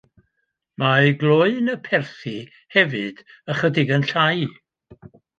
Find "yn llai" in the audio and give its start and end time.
3.99-4.41